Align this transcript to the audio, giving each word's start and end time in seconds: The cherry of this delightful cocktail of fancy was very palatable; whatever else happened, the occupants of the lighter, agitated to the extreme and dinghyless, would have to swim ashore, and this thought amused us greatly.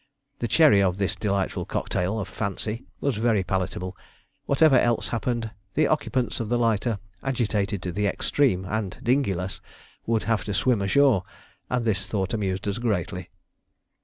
The 0.39 0.47
cherry 0.47 0.81
of 0.81 0.97
this 0.97 1.15
delightful 1.15 1.63
cocktail 1.65 2.17
of 2.19 2.27
fancy 2.27 2.87
was 3.01 3.17
very 3.17 3.43
palatable; 3.43 3.95
whatever 4.47 4.75
else 4.79 5.09
happened, 5.09 5.51
the 5.75 5.85
occupants 5.87 6.39
of 6.39 6.49
the 6.49 6.57
lighter, 6.57 6.97
agitated 7.21 7.83
to 7.83 7.91
the 7.91 8.07
extreme 8.07 8.65
and 8.65 8.97
dinghyless, 9.03 9.61
would 10.07 10.23
have 10.23 10.43
to 10.45 10.55
swim 10.55 10.81
ashore, 10.81 11.23
and 11.69 11.85
this 11.85 12.07
thought 12.07 12.33
amused 12.33 12.67
us 12.67 12.79
greatly. 12.79 13.29